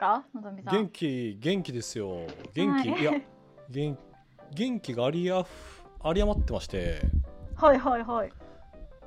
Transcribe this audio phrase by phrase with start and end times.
[0.00, 0.24] か？
[0.34, 0.74] のぞみさん。
[0.74, 2.26] 元気元気ですよ。
[2.54, 3.00] 元気、はい。
[3.00, 3.12] い、や
[3.68, 3.98] 元
[4.52, 5.48] 元気がありやふ
[6.04, 7.02] 有り余ってまして。
[7.54, 8.32] はいはいはい。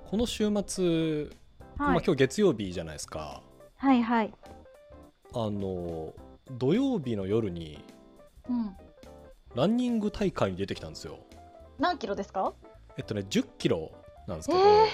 [0.10, 1.28] この週末、
[1.76, 3.42] まあ、はい今日月曜日じゃないですか。
[3.76, 4.34] はいはい。
[5.34, 6.14] あの
[6.52, 7.84] 土曜日の夜に
[8.48, 8.76] うん。
[9.56, 11.20] ランニング大会に出てきたんですよ。
[11.80, 12.54] 何キロですか？
[12.98, 13.92] えっとね1 0キロ
[14.28, 14.88] なんですけど、え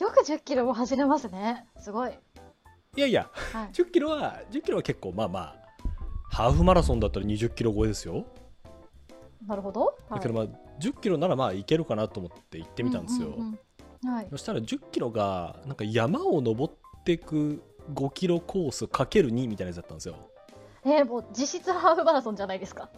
[0.00, 1.66] よく10キロも走れますね。
[1.78, 2.12] すごい
[2.94, 3.66] いやいやはい。
[3.72, 5.56] 1 0キロは1 0キロは結構まあまあ
[6.30, 8.26] ハーフマラソンだったら2 0キロ超えですよ。
[9.46, 10.50] なるほど、はい、だけどまあ1
[10.92, 13.58] 0キロならまあいけるかなと思って行ってみたんですよ、ううん
[14.04, 14.26] うんはい。
[14.28, 16.74] そしたら1 0キロがなんか山を登っ
[17.04, 17.62] ていく
[17.94, 20.16] 5キロコースかける2みたいなやつだったんですよ。
[20.84, 22.90] えー、もう実質ハーフマラソンじゃないですか。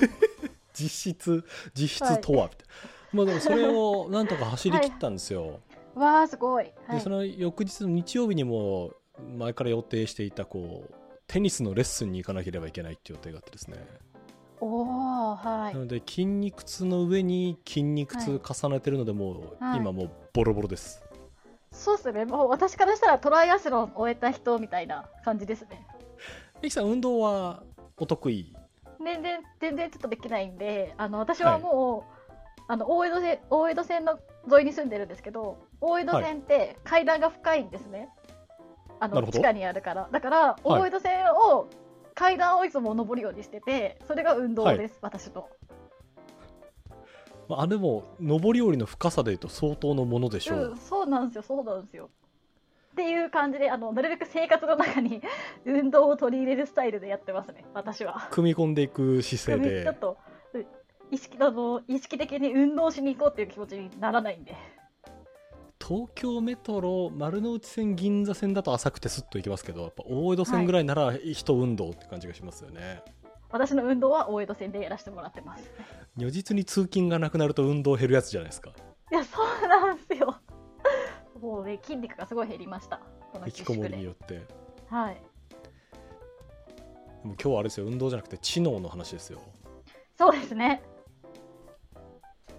[0.74, 1.44] 実質
[1.74, 2.66] 実質とは、みたい。
[3.14, 5.60] なまあでもそれをなんとか走り切ったんですよ、
[5.94, 6.96] わあすごい、はい。
[6.96, 8.92] でそ、の翌日の日曜日にも
[9.36, 10.94] 前から予定していたこう
[11.26, 13.76] テニスのレッスンに行かなければいけないっていう予定があってですね、
[14.60, 15.74] おおはい。
[15.74, 19.78] なので筋肉痛の上に筋肉痛重ねてるのでもう、はい。
[19.78, 21.02] 今もうボロボロです。
[21.70, 22.26] そうっすね。
[22.26, 25.86] もう私からしたらトライアスロン終えた人みたいな感じですね。
[26.62, 27.62] ミキさん運動は
[27.96, 28.54] お得意？
[29.04, 32.04] 全然全然ちょっとできないんであの私はも
[32.58, 34.18] う、あの大江戸線大江戸線の
[34.52, 38.10] 沿いに住んでるんですけど大江戸線って階段が深いんですね、
[39.02, 40.08] あの地下にあるから。
[40.10, 41.68] だから大江戸線を
[42.14, 45.48] 階段をいつも登るようにしててそれが運動です、私の
[47.48, 52.10] まああれも上り下りの深さでいうと相当のものでしょう、うん、そうなんですよそうなんですよ。
[52.92, 55.22] っていう感じであのなるべく生活の中に
[55.64, 58.28] 運動を取り入れるスタイルでやってますね私は。
[58.30, 59.82] 組み込んでいく姿勢で。
[59.82, 60.18] ちょっと
[60.54, 60.64] う
[61.10, 64.54] 意識あの意識的に運動しに行こうっていう気持ちにならないんで
[65.86, 73.02] 東京メトロ丸の内線銀座線だと浅くてスッと行きますけどやっぱ大江戸線ぐらいなら人運動って感じがしますよね、
[73.50, 75.70] 私の運動は大江戸線でやらせてもらってます。
[76.16, 78.70] 如実に通勤がなくなると運動減るやつじゃないですか。
[79.10, 80.36] いやそうなんですよ。
[81.40, 83.00] もうね筋肉がすごい減りました。
[83.44, 84.34] 引きこもりにでよって。
[84.34, 84.46] で
[84.88, 85.20] はい。
[87.24, 87.86] も今日はあれですよ。
[87.86, 89.40] 運動じゃなくて知能の話ですよ。
[90.16, 90.82] そうですね。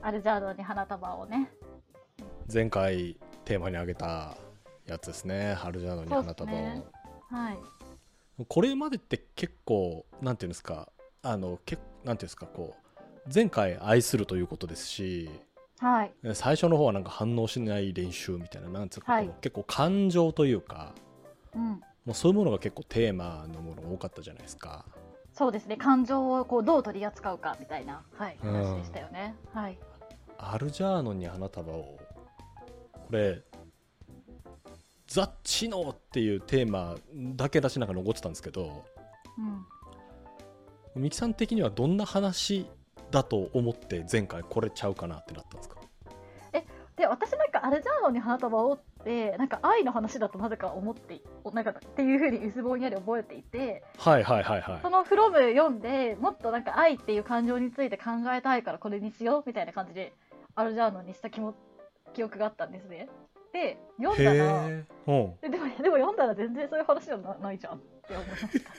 [0.01, 1.49] アルジャードに花束をね
[2.51, 4.37] 前回テーマに挙げた
[4.87, 5.53] やつですね。
[5.53, 6.83] 春ジャーノに花束を、ね。
[7.29, 7.57] はい。
[8.47, 10.89] これまでって結構なんていうんですか
[11.21, 15.29] あのけなんていうんですかこう前回愛するということですし
[15.79, 16.13] はい。
[16.33, 19.29] 最初の方はなんか反応しない練習みたいななんつうか、はい。
[19.41, 20.93] 結構感情というか
[21.55, 21.81] うん。
[22.05, 24.85] もうそういうものが結構テーマのものが多かったじゃないですか。
[25.31, 25.77] そうですね。
[25.77, 29.79] 感情をこうどう取り扱うかみたいな、はい、うん話でしたよね、はい。
[30.37, 31.97] アルジャーノンに花束を
[33.07, 33.41] これ
[35.07, 36.95] ザ・知能っていうテーマ
[37.35, 38.83] だけ出しながら残ってたんですけど
[40.95, 41.01] うん。
[41.01, 42.67] ミキさん的にはどんな話
[43.11, 45.77] だと思って前回これちゃうかなってなったんですか？
[46.95, 54.79] で私なんかアルジャーノンに花束をってなんか愛の話だとなぜか思ってなんかっていうふうに薄ぼんやり覚えていてはいはいはいはい。
[54.83, 60.13] その「フロム読んでもっとなんか愛っていう感情について考えたいからこれにしようみたいな感じで
[60.53, 61.55] アルジャーノンにした気も
[62.13, 63.09] 記憶があったんですね。
[63.51, 68.71] で読んだらででもでも読んだら全然そういう話じゃなないじゃんって思いました。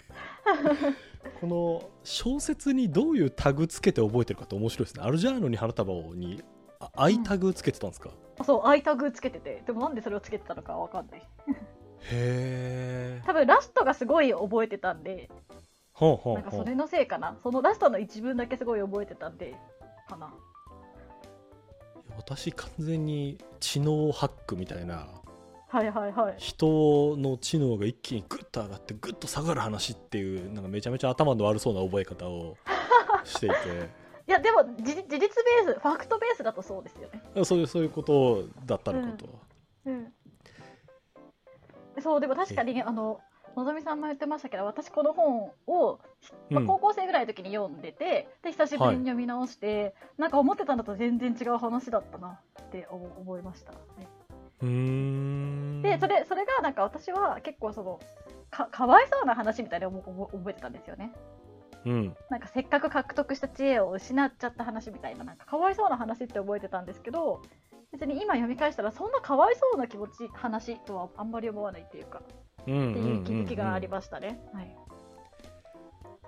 [1.40, 5.04] この小説にどういうタグつけて覚えてるかって面白いですね。
[5.04, 6.42] アルジャーノンに花束をに
[6.80, 8.10] あ愛タグつけてたんですか、
[8.44, 9.62] そう愛タグつけてて。
[9.64, 11.20] でもなんでそれをつけてたのかわかんない。
[11.20, 11.24] へ
[12.10, 13.22] え。
[13.26, 15.30] 多分ラストがすごい覚えてたんで。
[15.92, 17.36] ほんほんほんなんかそれのせいかな。
[17.44, 19.54] そのラストの一文だけすごい覚えてたんで。
[20.08, 20.34] かな
[22.24, 25.06] 私完全に知能ハックみたいな
[25.68, 26.34] はいはいはい。
[26.38, 32.56] 人の知能が一気にグッと上がってグッと下がる話っていうなんかめちゃめちゃ頭の悪そうな覚え方を
[33.24, 33.54] していて。
[34.26, 37.44] いやでも事事実ベースファクトベースだとそうですよね。
[37.44, 39.26] そういうそういうことだったのかと、
[39.84, 40.12] うん。
[42.00, 43.20] そうでも確かにあの
[43.60, 45.98] のぞみさんも言ってましたけど私この本を、
[46.50, 46.66] まあうん。
[46.66, 53.78] 高校生ぐらいの時に読んでてで久しぶりに読み直して、なんか思ってたのと全然違う話だったなって思思いました、ね
[55.82, 58.00] でそれそれがなんか私は結構その
[58.50, 61.12] かかわいそうな話みたいなのを覚覚えてたんですよね。
[61.84, 62.16] うん。
[62.30, 67.42] なんかせっかく獲得した知恵を失っちゃった話みたいななんかかわいそうな話って覚えてたんですけど
[67.94, 72.22] 別に今読み返したらそんなかわいそうな気持ち話とはあんまり思わないっていうか
[72.66, 74.40] うんっていう気づきがありまましたね。
[74.52, 74.76] はい。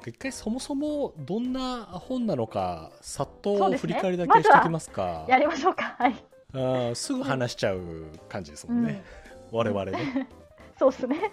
[0.05, 5.25] す一回そもそもどんな本なのかさっと振り返りだけしておきますか。
[5.29, 5.97] やりましょうか。
[5.99, 6.25] はい。
[6.53, 9.03] あーすぐ話しちゃう感じですもんね、
[9.51, 10.29] 我々ね
[10.79, 11.33] そうですね。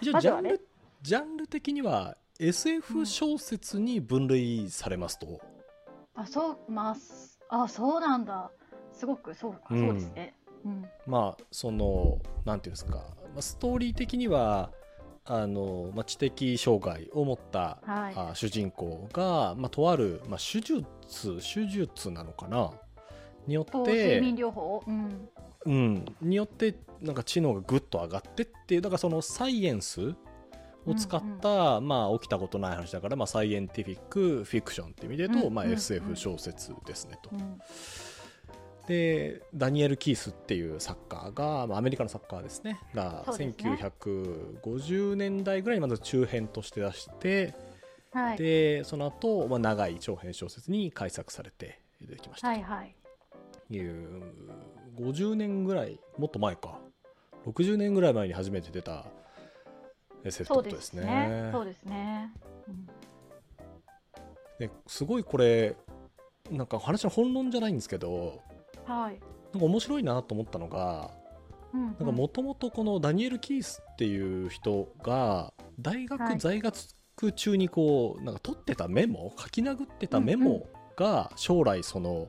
[0.00, 0.68] 一応ジャンル、
[1.02, 5.40] ジャンル的には SF 小説に分類されますと、
[6.14, 7.38] あそうまあす。
[7.50, 8.50] あそうなんだ
[8.94, 9.86] すごくそうか、うん。
[9.88, 10.34] そうですね。
[10.64, 10.86] うん。
[11.06, 14.70] まあそのなんていうんですか、まあ、ストーリー的には
[15.26, 18.14] あの、まあ、知的障害を持った、はい。
[18.16, 20.84] あ主人公が、まあ、とある、まあ、手術
[21.40, 22.70] 手術なのかな？
[23.46, 25.28] によっと睡て眠療法うん。
[25.66, 30.14] うん、によってなんか知能がぐっと上がってっていうだからそのサイエンス
[30.84, 37.30] を使った、まあ起きたことない話だから、まあ、サイエンティフィックフィクションっていう意味で言うと、まあ、うんうん SF 小説ですねと。
[37.32, 37.58] うん
[38.86, 42.80] でダニエル・キースっていう作家が、まあ、アメリカの作家ですね。
[42.94, 43.78] がそうですね。
[44.62, 47.54] 1950年代ぐらいにまず中編として出して、
[48.12, 48.38] はい。
[48.38, 52.48] でその後、まあ長い長編小説に改作されて出てきました。
[52.48, 52.94] はいはい。
[53.68, 54.22] という、
[54.96, 56.78] 50年ぐらいもっと前か。
[57.46, 59.04] 60年ぐらい前に初めて出た
[60.24, 61.50] うでことですすねね。
[61.52, 62.32] そうですね、
[62.68, 62.86] うん。
[64.58, 65.76] ですごいこれ
[66.50, 68.40] なんか話の本論じゃないんですけど
[68.86, 69.20] はい。
[69.52, 71.10] なんか面白いなと思ったのが
[71.72, 76.18] うんなんかもともとこのダニエル・キースっていう人が大はい。
[76.18, 80.66] 学在学中にこうなんか取ってたメモ書き殴ってたメモ
[80.96, 82.28] が将来その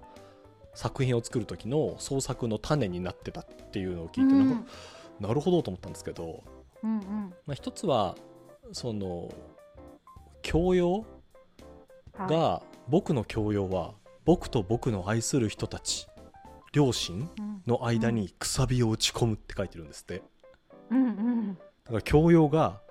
[0.74, 4.64] 作品を作る時の創作の種になってたっていうのを聞いてうんなん。
[4.64, 4.72] か
[5.20, 6.44] なるほどと思ったんですけど、
[6.84, 7.34] うんうん。
[7.46, 8.16] まあ、一つは
[8.74, 9.30] その
[10.42, 11.06] 教養
[12.18, 12.30] はい。
[12.30, 13.94] が僕の教養は
[14.26, 16.08] 僕と僕の愛する人たち
[16.76, 17.62] 両親うん。
[17.66, 20.22] の間にくさびを打ち込むって書いてるんですって。
[20.92, 21.56] うんうん。
[21.56, 22.82] だから教養が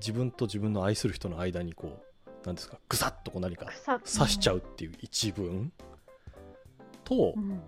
[0.00, 3.66] 自分と自分の愛する人の間にこう何ですかぐさっとこう何か
[4.02, 5.70] 草刺しちゃうっていう一文
[7.04, 7.62] とうん。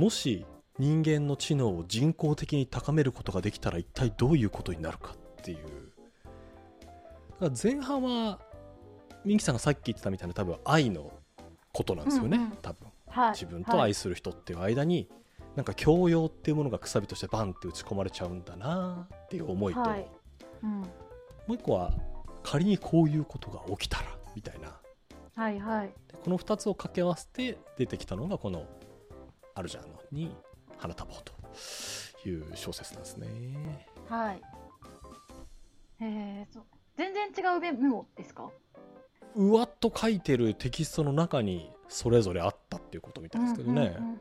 [0.00, 0.44] もし
[0.78, 5.58] 人間の知能を人工的に高めることができたら一体どういうことになるかっていう。
[7.40, 8.38] だから前半は
[9.24, 11.10] ミンキさんがさっき言ってたみたいな多分愛の
[11.72, 12.50] ことなんですよね、うんうん。
[12.60, 13.30] 多分はい。
[13.30, 15.08] 自分と愛する人っていう間に、
[15.54, 20.06] なんか教養っていうものがくさびとしてバンって打ち込まれちゃうんだなっていう思いと、はい。
[20.62, 20.80] うん。
[20.80, 20.86] も
[21.48, 21.94] う一個は
[22.42, 24.04] 仮にこういうことが起きたら
[24.34, 24.78] みたいな。
[25.34, 25.86] はいはい。
[25.86, 25.92] で
[26.22, 28.66] この2つを掛け合わせて出てきたのがこの
[29.54, 30.36] 「アルジャーノに
[30.76, 31.32] 花束を」と
[32.28, 33.88] いう小説なんですね。
[34.08, 34.42] はい。
[36.00, 36.60] えー、
[36.96, 38.50] 全然違うメモですか？
[39.34, 43.96] うわっと書いてるテキストの中にそれぞれあったっていうことみたいですけどね。
[43.98, 44.20] うんうんうん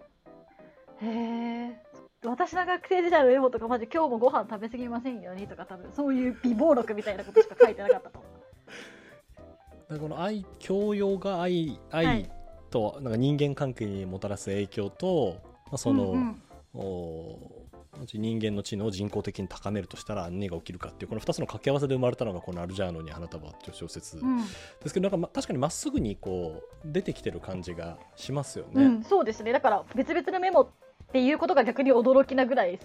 [1.02, 1.82] へえ
[2.24, 12.32] 私の学生時代のメモとかマジ今日もご飯食べ過ぎませんようにとか多分そういう美貌録みたいなことしか書いてなかったと思だ からこの愛教養が愛愛、はい
[12.76, 16.42] となんか人間関係にもたらす影響と、まあ、その、うんうん。
[16.74, 17.65] お
[18.14, 24.38] 人間の知能を人工的に高めるとしたら何が起きるかっていうこの2つの掛け合わせで生まれたのがこの「アルジャーノに花束」っていう小説うん。
[24.40, 24.46] で
[24.86, 28.84] すけどなんかま確かにまっすぐにこう出てきてる感じがしますよね。
[28.84, 29.52] うん、そうですね。
[29.52, 30.68] だから別々のメモっ
[31.12, 32.80] ていうことが逆に驚きなぐらい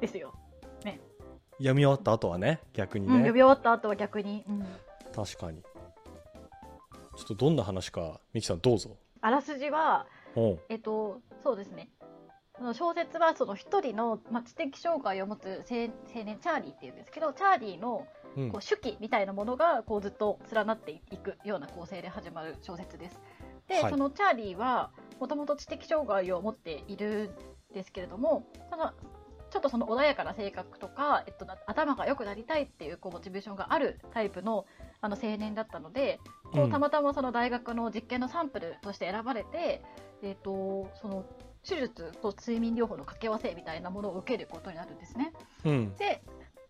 [0.00, 0.32] ですよ、
[1.58, 4.66] 読み終わった後はね逆にうん、ね、読み終わった後は逆に、うん、
[5.14, 5.62] 確かに。
[7.16, 8.96] ちょっとどんな話かミキさんどうぞ。
[9.20, 10.40] あらすじはう。
[10.40, 11.88] んえっとそうですね
[12.56, 15.78] その小説はその一人の、まあ、知的障害を持つ青
[16.14, 18.06] 青年チャーリーっていうんですけどチャーリーの
[18.36, 18.50] うん。
[18.50, 23.20] こう手記みたいなものがこうずっと連なっていくような構成で始まる小説です。
[23.68, 23.90] で、はい。
[23.90, 24.90] そのチャーリーは
[25.20, 27.34] もともと知的障害を持っている
[27.70, 28.92] んですけれどもその
[29.50, 34.64] ちょっとその穏やかな性格とか、えっと、な頭が良くなりたいっていうこうモチベーションがあるタイプの
[35.02, 36.20] あの青年だったので
[36.52, 36.70] こううん。
[36.70, 39.82] たまたまその大学の実験のサンプルとして選ばれて、
[40.22, 41.24] えっと、その
[41.66, 45.32] 手術と睡眠療法の掛け合わせみたいなものを受けることになるんですね。
[45.64, 46.22] うんで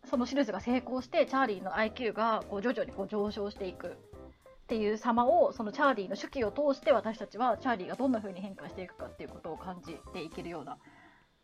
[0.04, 10.76] その手術が成功してチャーリーの IQ がこう徐々にこう上昇していくっていう様をそのチャーリーの手記を通して私たちはチャーリーがどんな風に変化していくかっていうことを感じていけるような、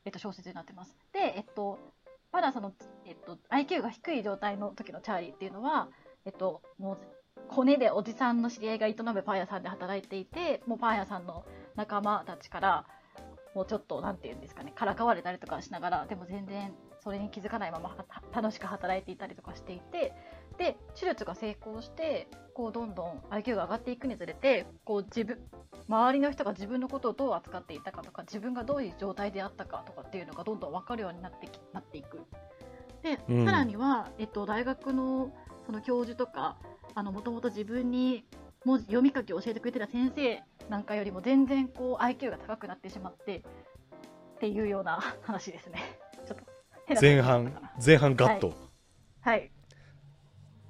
[0.04, 0.96] えっと、小説になってます。
[1.12, 1.78] で、えっと、
[2.32, 2.72] まだその、
[3.06, 5.88] えっと、IQ が低い状態の時のチャーリーっていうのは、
[6.24, 6.98] えっと、もう
[7.48, 11.44] 骨でおじさんの知り合いが営むパン屋さんで働いていてもうパン屋さんの
[11.76, 12.86] 仲間たちから
[13.54, 20.12] もうちょっとなんていうんですかねからかわれたりとかしながらでも全然それに気づかないままは楽しく働いていたりとかしていて
[20.58, 25.38] で手術が成功してこうどんどん IQ が上がっていくにつれてこう自分
[25.88, 32.20] 周りの人が自分のことをどう扱っていたかとか自分がどういう状態であったかとかっていうのがどんどん分かるようになってきなっていく。
[33.02, 35.32] で、うんさらには、えっと、大学の
[35.64, 36.58] その教授とか
[36.94, 38.24] もともと自分に
[38.64, 45.98] 文字読み書きを教えてくれてた先生なんかよりも全然こう IQ が高くなってしまってっていうような 話ですね。
[46.26, 46.44] ちょっと
[47.00, 48.52] 前半前半ガッと、
[49.20, 49.50] はい。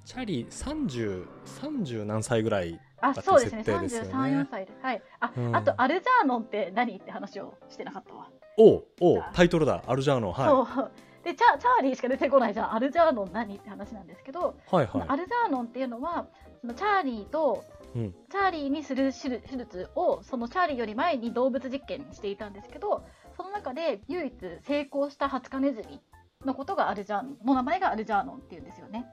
[0.05, 3.63] チャーリー30、30何歳ぐらいあ、だってそうですね。
[3.63, 4.71] 設定ですよね33、4歳で。
[4.81, 5.01] はい。
[5.19, 8.29] あ、うんあと、アルジャーノンって何って話をしてなかったわ。
[8.57, 10.89] おうおタイトルだアルジャーノンは
[11.23, 11.23] い。
[11.23, 12.73] でチャ、チャーリーしか出てこないじゃん。
[12.73, 16.27] アルジャーノン何って話なんですけど、はいはアルジャーノンっていうのは、
[16.61, 17.63] そのチャーリーと、
[17.95, 18.11] うん。
[18.11, 23.03] チャーリーにする手術を、そのチャーリーより前に動物実験していたんですけど、
[23.35, 26.01] その中で唯一成功したハツカネズミ
[26.45, 27.37] のことがアルジャーノン。
[27.45, 29.05] の名前がアルジャーノンっていうんですよね。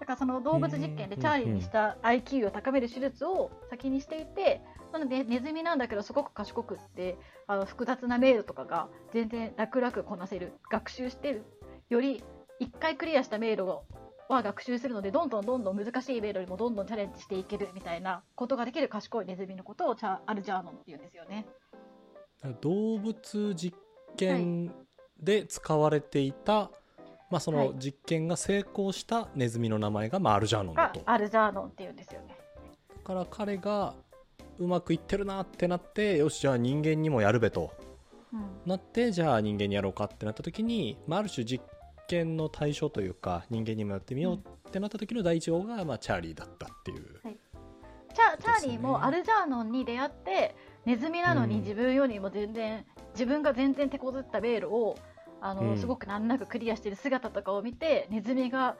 [0.00, 4.60] だからその動物実験でうんチャーリーにした IQ を高める手術を先にしていて、
[4.92, 11.44] なのでネズミなんだけどすごく賢くってあの複雑な迷路とかが全然楽々こなせる学習してる
[11.88, 12.22] より
[12.60, 13.80] 1回クリアした迷路
[14.28, 21.46] は学習するのでどんどんどんどん難しい迷路にもどんどんチャレンジしていけるみたいなことができる賢いネズミのことをチャアルジャーノンっていうんですよね。
[22.44, 23.76] い動物実
[24.16, 24.72] 験
[25.20, 26.70] で使われていた、
[27.30, 32.36] まあそはいの実験が成功したネズミの名前が、まあ、アルジャーノンだがとアルジャーノンっていうんですよね。
[32.96, 33.94] だから彼が
[34.58, 37.72] うまくいってるなってなってよしじゃあ人間にもやるべと
[38.32, 41.64] うんなってじゃあ人間にやろうかってなった時に、まあ、ある種実
[42.08, 47.20] 験の対象というか人間にもやってみようってなった時の第一号が、まあ、チャーリーだったっていう。
[48.14, 51.60] チャチャーリーもアルジャーノンに出会ってネズミなのにうん。
[51.62, 54.96] 自分よりも全然、自分が全然手こずった迷路を
[55.40, 55.78] あの、うん。
[55.78, 58.76] すごく難なくクリアしてる姿とかを見てネズミが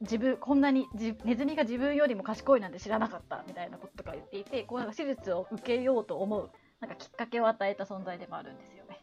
[0.00, 9.00] 自分こんなにじネズミが自分よりも賢いなんて知らなかったみたいなこととか言っていてこうなんか手術を受けようと思うなんかきっかけを与えた存在でもあるんですよね。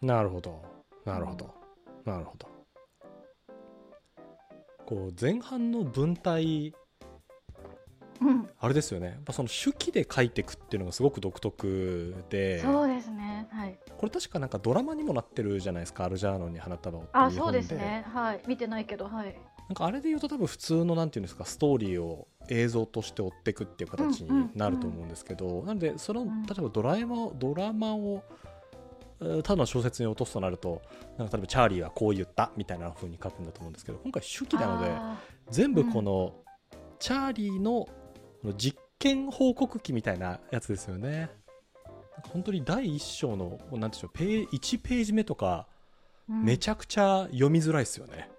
[0.00, 0.60] なるほど。
[1.04, 1.54] なるほど、
[2.04, 2.51] なるほど
[4.92, 6.74] こう前半の文体
[8.20, 13.48] うん、あれですよねやっぱその手記で書いていくっていうのがすごく独特でそうですね。
[13.50, 13.76] はい。
[13.98, 18.04] これ確かなんかドラマにもなってるじゃないですかアルジャーノンに花束をあ、そうですね。
[18.14, 18.42] はい。
[18.46, 19.34] 見てないけど、はい。
[19.68, 28.51] なんかあれで言うと多分普通のなんていうんですかストーリーを映像として追っていくっていう形になると思うんですけど、なのでそのん例えばドラえもんドラマをえー
[29.42, 30.82] ただの小説に落とすとなると
[31.18, 35.18] なんか例えばチャーリーはこう言ったみたいな風に書くんだと思うんですけど今回手記なのであ
[35.50, 36.34] 全部この
[36.98, 37.88] チャーリーの
[38.56, 41.30] 実験報告記みたいなやつですよね。
[42.32, 48.30] 本当に第一章のなんていうんでしょうペー1ページ目とかーうんめちゃくちゃ読みづらいですよね。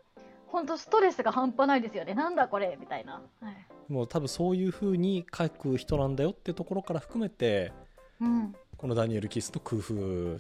[0.48, 2.14] 本当ストレスが半端ないですよね。
[2.14, 3.22] なんだこれみたいな。
[3.42, 3.92] はい。
[3.92, 7.74] もう多分そういう風に書く人なんだよってところから含めて
[8.22, 8.56] うん。
[8.78, 10.40] このダニエル・キースの工夫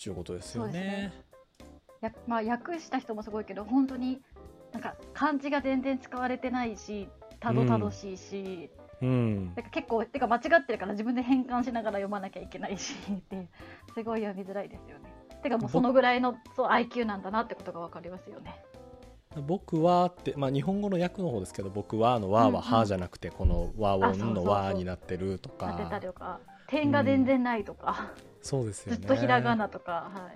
[0.00, 0.72] っていうことですよね。
[0.72, 1.12] ね。
[2.00, 4.22] やまあ訳した人もすごいけど本当に
[4.72, 8.70] なんか漢字が全然使われてないしたどたどしいし、
[9.02, 9.46] うん。
[9.48, 13.46] なんか結構てか間違ってるから自分で 変換しながら読まなきゃいけないしって
[13.94, 15.12] すごい読みづらいですよね。
[15.42, 18.64] てかもうそのぐらいのそう IQ なんだなってことが分かりますよね。
[19.46, 22.54] 僕はって、まあ、日本語の訳の方ですけど僕はの「は」うんうん。
[22.54, 24.48] は「は」じゃなくてこの和音の「あそうそうそう。
[24.48, 26.40] 和」になってるとか
[26.70, 28.98] 点が全然ないとか、そうですよね。
[28.98, 30.30] ずっとひらがなとか、は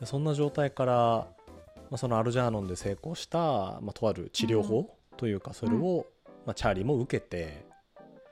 [0.00, 0.06] い。
[0.06, 0.92] そんな状態から、
[1.90, 6.06] まあ、そのアルジャーノンで成功した、まあ、とある治療法というかそれを、
[6.44, 7.66] まあ、チャーリーも受けて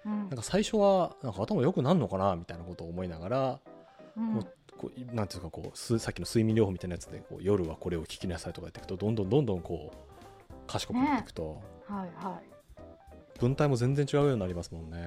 [0.05, 0.19] うん。
[0.19, 3.61] なんか最初はなんか頭良くなるのかなみたいなことを思いながら
[4.17, 4.41] うん。
[4.77, 12.41] こうなんていうかこうすさっきの睡眠療法みたいなやつでこう夜はこれを聞きなさいとか言っていくとどんどんどんどんこう賢くなっていくと、はいは
[13.39, 14.99] 文体も全然違うようになりますもんね。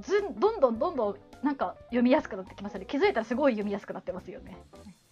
[0.00, 2.86] ずんどんどんどんどんなんか読みやすくなってきますよね。
[2.86, 4.56] 気づいたらすごい読みやすくなってますよね。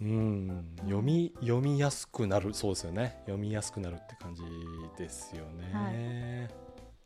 [0.01, 0.67] うん。
[0.81, 3.17] 読み読みやすくなるそうですよね。
[3.25, 4.43] 読みやすくなるって感じ
[4.97, 6.49] ですよね、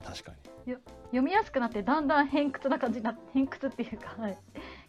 [0.05, 0.33] 確か
[0.67, 0.75] に。
[1.07, 4.39] 読みやすくなってだんだん偏屈な感じにな偏屈っていうか、はい、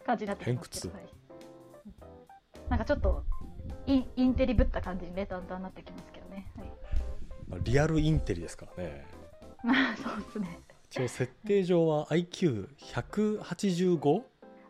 [0.06, 1.08] 感じになってきます偏はい。
[2.70, 3.24] なんかちょっと
[3.86, 6.72] インインテリぶった感じにねだんだんなってきますけどね、はい。
[7.48, 9.06] まあリアルインテリですからね。
[9.64, 14.22] ま あそうですね一応設定上は IQ185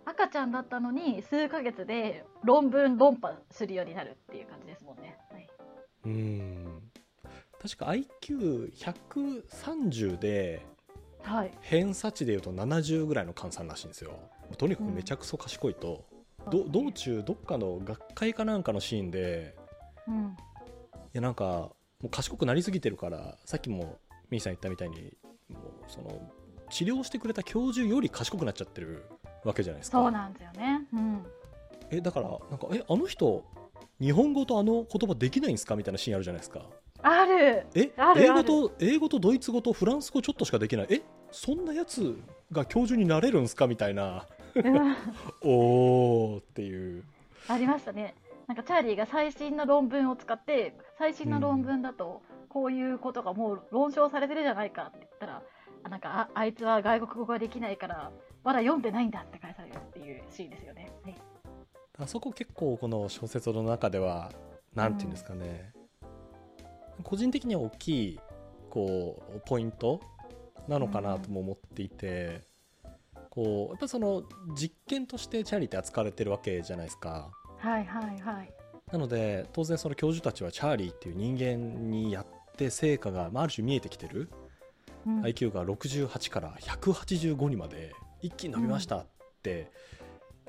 [0.05, 5.49] 赤ちゃんだったのに数ヶ月で論文論破するようになるっていう感じですもんね、はい、
[6.07, 6.83] うん。
[7.61, 10.65] 確か IQ130 で
[11.23, 14.19] はい、偏差値でいうと70ぐらいの換算らしいんですよ。
[14.57, 16.07] とにかくめちゃくそ賢いと、
[16.51, 19.55] ど道中どっかの学会かなんかのシーンで
[20.07, 20.25] うん。
[20.25, 20.29] い
[21.13, 23.99] やなんかもう賢くなりすぎてるからさっきも
[24.31, 25.13] ミーさん言ったみたいに
[25.89, 26.11] その
[26.71, 29.05] 治療してくれた教授より賢くなっちゃってる
[29.45, 29.99] わけじゃないですか。
[29.99, 31.27] そうなんですよね、うん、
[31.91, 33.45] えだからなんかえあの人
[34.01, 35.75] 日本語とあの言葉できないんですか？
[35.77, 36.61] みたいなシーンあるじゃないですか。
[37.03, 37.67] ある。
[37.75, 40.87] えある英語と英語とドイツ語とフランス語ちょっとしかできない。
[40.91, 41.01] え
[41.33, 42.17] そんなやつ
[42.53, 43.67] が教授になれるんすか？
[43.67, 44.27] みたいな。
[44.55, 44.97] うん。
[45.43, 47.03] おーっていう。
[47.49, 48.15] ありましたね。
[48.47, 55.43] なんかチャーリーが最新の論文を使って最新の論文だとこういうことがもう論証されてるじゃないかって言ったらあ
[55.89, 58.11] なんかああいつは外国語ができないから
[58.45, 60.91] まだ読んでないんだって返されるっていうシーンですよね。
[61.03, 61.15] はい、
[61.99, 64.33] あそこ結構この小説の中では
[64.75, 65.73] 何て言うんですかね、
[67.03, 68.21] 個人的には大きい
[68.71, 70.01] こうポイント
[70.69, 72.43] なのかなとも思っていて、
[73.31, 74.23] こうやっぱその
[74.55, 77.31] 実験としてチャーリーって扱われてるわけじゃないですか。
[77.57, 78.53] はいはいはい。
[78.93, 82.27] なので当然その教授たちはチャーリーっていう人間にやっ
[82.57, 84.31] て成果が、まあ、ある種見えてきてる、
[85.07, 85.23] うん。
[85.23, 89.07] IQ が68から185にままで一気に伸びましたっ
[89.43, 89.71] て、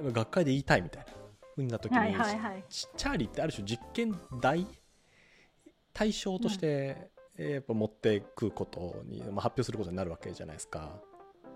[0.02, 1.12] 学会で言いたいみたいな
[1.56, 2.64] ふうになった時に、はいはいはい。
[2.70, 4.66] チチャーリーってある種実験台
[5.94, 11.00] 対象として、えーやっぱ持っていくことに、まあ、発表することになるわけじゃないですか。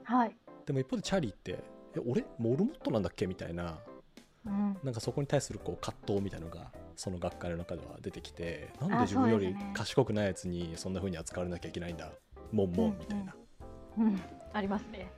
[0.05, 0.35] はい。
[0.65, 1.59] でも一方でチャーリーって
[1.93, 2.23] え俺？
[2.39, 3.27] モルモットなんだっけ？
[3.27, 3.79] みたいな
[4.45, 4.77] うん。
[4.81, 12.09] なんかそこに対するこう葛藤みたいなのがその学会の中では出てきてなんであ自分より賢くないやつにそんな風に扱われなきゃいけないんだ
[12.53, 13.35] もんもんみたいな、
[13.97, 14.21] うん。
[14.53, 15.11] ありますね。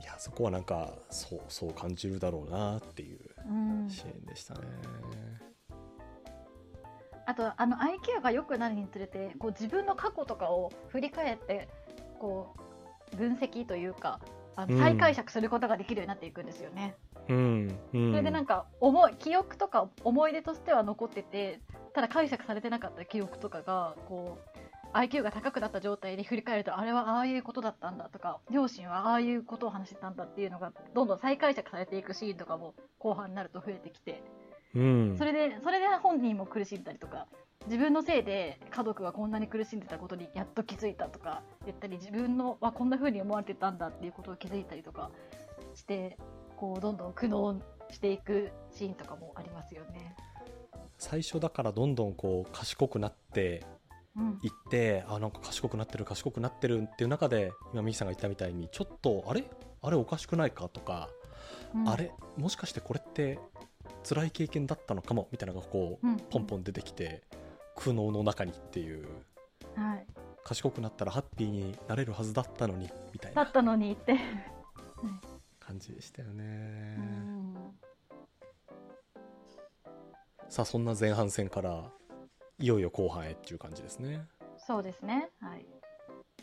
[0.00, 3.90] いやそこはなんかそうそう感じるだろうなっていううん。
[3.90, 4.60] シーンでしたね、
[7.26, 11.68] あとあの IQ が良くなるにつれてこう自分の過去とかを振り返って
[12.18, 12.54] こ
[13.12, 14.20] う分析というか
[14.56, 16.96] あうんの再解釈することができるようになっていくんですよね。
[17.28, 21.60] うんうんそれでなんか思い記憶とか思い出としては残ってて
[21.92, 24.57] ただ解釈されてなかった記憶とかがこう
[24.92, 34.22] IQ が高くなった状態で振り返るとあれはああいうことだったんだとか両親はああいうことを話してたんだっていうのがどんどん再解釈されていくシーンとかも後半になると増えてきて
[34.74, 37.26] うんそれでそれで本人も苦しんだりとか
[37.66, 45.10] 自分のせいで家族がこんなに苦しんでたことにやっと気づいたとか言ったり自分のはこんな風に思われてたんだっていうことを気づいたりとか
[45.74, 46.16] して
[46.56, 50.16] こうどんどん苦悩していくシーンとかもありますよね。
[50.98, 53.64] 最初だからどんどんこう賢くなって
[54.18, 59.44] うん、いってあなんか賢くなってる賢くなってるっていう中で今ミキさんが言ったみたいにちょっとあれ？
[59.80, 60.68] あれおかしくないか？
[60.68, 61.08] とか、
[61.74, 61.88] うん。
[61.88, 62.12] あれ？
[62.36, 63.38] もしかしてこれって
[64.02, 65.28] 辛い経験だったのかも？
[65.30, 66.16] みたいなのがこう、うん。
[66.16, 67.22] ポンポン出てきて
[67.76, 69.06] 苦悩の中にっていう。
[69.76, 70.06] はい、
[70.42, 73.44] 賢くなったらハッピーになれるはずだったのにみたいな。
[73.44, 74.16] だったのにって、
[75.60, 77.54] 感じでしたよね、うん。
[80.48, 81.92] さあそんな前半戦から
[82.60, 84.26] いよいよ後半へっていう感じですね。
[84.58, 85.64] そうですね、はい、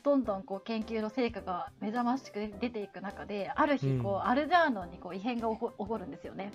[0.04, 6.52] どんどんこう研究の成果が目覚ましく出ていく中である日こう、うんアルジャーノンにこう異変が起こるんですよね。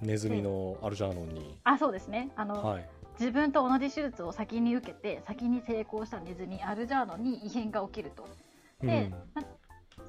[0.00, 2.30] ネズミのアルジャーノンに、あそうですね。
[2.36, 2.88] あの、はい。
[3.20, 8.26] 自分と同じ手術を先に受けて先に成功したネズミアルジャーノンに異変が起きると。
[8.80, 9.42] で、な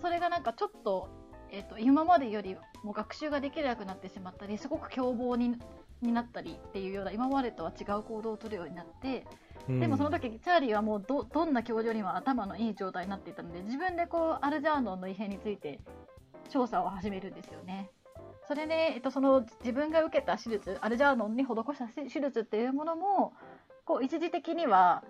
[0.01, 1.07] それがなんかちょっと,、
[1.51, 5.55] えー、と今までよりも学習ができなくなってしまったりすごく凶暴に
[6.01, 9.25] になったりっていうような今までとは違う行動を取るようになって
[9.67, 15.79] うんでもその時チャーリーはもうどどんな教授にも頭のいい状態になっていたので自分でこうアルジャーノンの異変について
[16.49, 17.89] 調査を始めるんですよね。
[18.47, 23.33] それで、えっと、その自分が受けた手術アルジャーノンに施した手術っていうものも
[23.85, 25.03] こう一時的には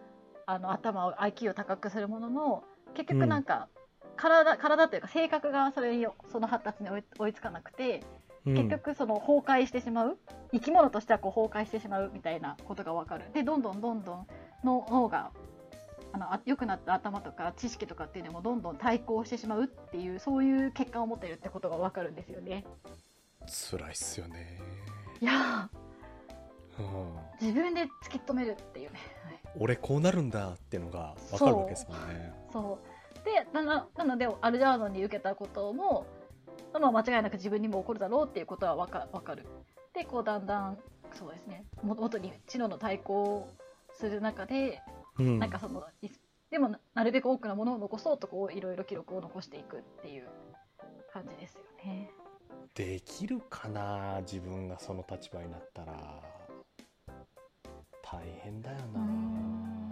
[0.46, 3.68] あの頭を IQ を高くするものの結局なんか、
[4.16, 10.18] 体体というか性格がそれにその発達に追いつかなくてうん結局その崩壊してしまう？
[10.54, 13.26] 生き物としてはこう崩壊してしまうみたいなことが分かる。
[13.34, 14.28] でどんどんどんどん
[14.64, 15.32] の脳が
[16.14, 22.66] あのあ良くなった頭とか知識とかっていうのもどんどん対抗してしまうっていうそういう結果を持ってるってことが分かるんですよね。
[23.48, 24.60] 辛いっすよね、
[25.22, 25.70] いや。
[26.80, 26.86] うん。
[26.86, 32.34] ー自分で突き止めるっていうね、はい、俺こうなるんだっていうのが分かるわけですもんね。
[32.54, 33.26] そう。
[33.26, 36.06] でなのでアルジャーノンに受けたことも、
[36.80, 39.46] まあ、間違いなく自分にも起こるだろうっていうことは分か分かる。
[39.94, 40.78] でこうだんだん
[41.14, 41.66] そうですね。
[41.82, 43.54] も元に知能の対抗を
[43.94, 44.82] する中で
[45.18, 45.40] うん。
[45.40, 46.10] なんかそのい
[46.50, 50.28] でもななるべく多くのものを残そうとこういろいろ記録を残していくっていう
[51.12, 52.10] 感じですよね。
[52.74, 56.36] できるかな自分がその立場になったら。
[58.06, 59.92] 大変だような、ん。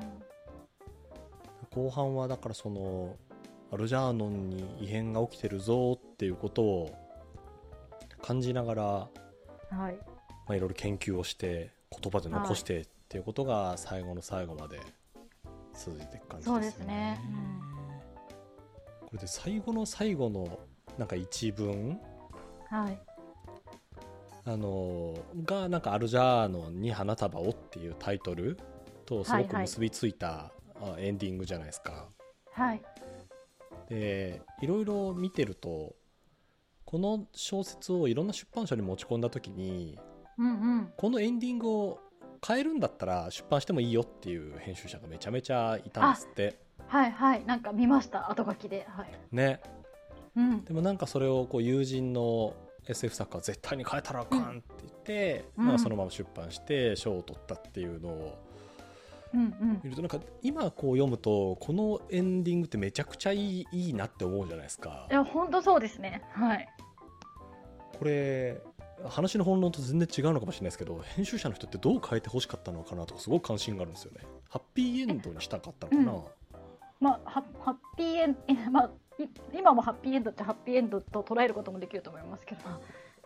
[1.74, 3.33] 後半はだからそのア
[3.78, 6.96] ルジャーノンに異変が起きてるぞっていうことを
[8.22, 9.10] 感じながら、は
[9.90, 9.98] い、
[10.48, 14.80] まあ、いろいろ研究をして言葉で残してっていうことが最後の最後まで
[15.74, 16.60] 続いていく感じですよね。
[16.60, 17.20] そうですね。
[19.02, 20.60] これで最後の最後の
[20.98, 22.00] なんか一文
[22.74, 23.00] はい、
[24.46, 28.58] あのがなんかアルジャーノンに花束をっていうタイトル
[29.06, 32.08] とすごく結びついた、あエンディングじゃないですか。
[32.52, 32.82] はい、
[33.90, 35.96] でいろいろ見てると
[36.86, 39.98] この小説をいろんな出版社に持ち込んだ時に
[40.38, 40.94] うんうん。
[40.98, 42.00] このエンディングを
[42.46, 46.60] 変えるんだったら出版してもいいよっていう編集者がめちゃめちゃいたんですって。
[46.88, 47.46] はいはい。
[47.46, 48.30] なんか見ました。
[48.30, 48.86] 後書きで。
[48.90, 49.12] はい。
[49.32, 49.62] ね。
[50.36, 50.64] うん。
[50.66, 52.54] でもなんかそれをこう友人の
[52.88, 55.68] SF 作家は絶対に変えたらあかんって言って、うん。
[55.68, 58.38] まあ、そのまま出版して賞を取ったっていうのを
[59.34, 65.08] 見るとなんか今こう読むとこのエンディングってめちゃくちゃいいいいなって思うじゃないですか。
[65.10, 66.22] いや本当そうですね。
[66.32, 66.70] はい。
[67.98, 68.62] これ
[69.06, 74.22] 話の本論と全然違うのかもしれないですけど編集者の人ってどう変えてほしかったのかなとかすごく関心があるんですよね。
[74.50, 76.24] ハッピーエンドにしたかったのかな、うん。
[77.00, 78.92] まあハハッピーエンドまあ
[79.22, 82.62] い今もハッピーエンドってハッピーエンドと捉えることもできると思いますけど。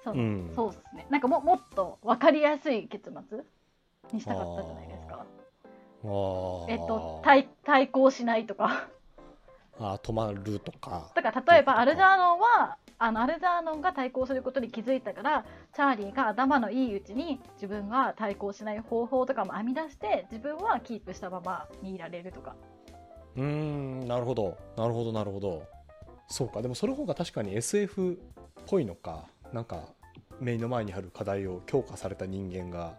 [0.04, 0.52] そう,、うん。
[0.56, 1.08] そうですね。
[1.10, 3.40] なんかももっと分かりやすい結末
[4.14, 5.26] にしたかったじゃないですか
[6.70, 8.88] えっと対対抗しないとか。
[9.80, 11.12] あー止まるとか。
[11.16, 22.56] だから例えばアルジャーノンはあのアルジャーノンが対抗することに気づいたからチャーリーが頭のいいうちに自分が対抗しない方法とかも編み出して自分はキープしたままにいられるとか。
[23.36, 24.58] うーんなるほど。
[24.76, 25.64] なるほどなるほど。
[26.28, 26.62] そうか。
[26.62, 28.18] でもその方が確かに SF っ
[28.66, 29.26] ぽいのか。
[29.54, 29.84] なんか
[30.40, 32.96] 目の前にある課題を強化された人間が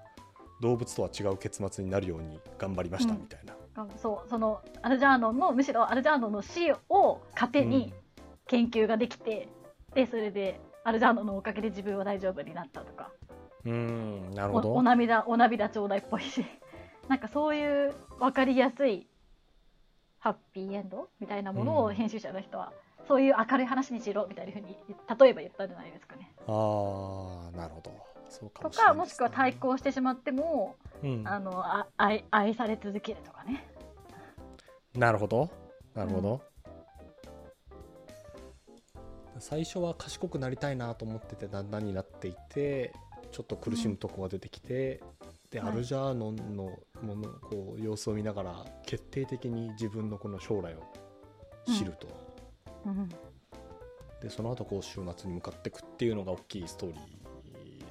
[0.60, 3.20] 動物とは違う結末になるように頑張りましたうん。
[3.20, 3.54] みたいな、
[3.96, 7.92] そうそのアルジャーノンのむしろアルジャーノンの死を糧に
[8.46, 9.48] 研究ができて、
[9.94, 13.10] でそれでアルジャーノンのおかげで自分は大丈夫になったとか。
[13.64, 14.74] うーんなるおほど。
[14.74, 16.44] お涙お涙ちょうだいっぽいし。
[17.08, 19.08] なんかそういう分かりやすい
[20.18, 22.72] ハッピーエンドみたいなものうんを編集者の人は、
[23.06, 24.76] そういう明るい話にしろみたいなふうに
[25.18, 26.30] 例えば言ったんじゃないですかね。
[26.46, 27.90] ああなるほど
[28.28, 28.94] そうかともしれないですね。
[28.94, 33.66] かもしくは対抗してしまっても、うん、あのあ愛愛され続けるとかね。
[34.94, 35.50] なるほど。
[35.94, 36.40] なるほど、
[39.38, 42.92] 最初は賢くなりたいなと思っててだんだんになっていて
[43.32, 45.02] ちょっと苦しむとこが出てきて、
[45.50, 45.72] ではい。
[45.72, 46.70] アルジャーノンの
[47.02, 50.82] ものこう様子を見ながら決定的に自分のこの将来を
[51.66, 52.06] 知ると、
[52.86, 53.08] うん、
[54.20, 57.00] でその後こう終末に向かっていくっていうのが大きいストーリー、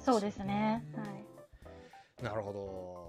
[0.08, 0.82] そうですね。
[0.96, 3.07] はいなるほど